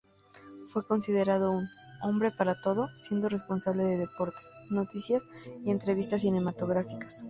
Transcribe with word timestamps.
Fue 0.73 0.83
considerado 0.83 1.51
un 1.51 1.69
„hombre 2.01 2.31
para 2.31 2.59
todo“, 2.59 2.89
siendo 3.01 3.29
responsable 3.29 3.83
de 3.83 3.97
deportes, 3.97 4.47
noticias 4.71 5.21
y 5.63 5.69
entrevistas 5.69 6.21
cinematográficas. 6.21 7.19